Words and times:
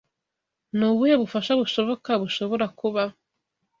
Ni 0.77 0.83
ubuhe 0.91 1.15
bufasha 1.21 1.51
bushoboka 1.61 2.11
bushobora 2.21 2.65
kuba? 2.79 3.03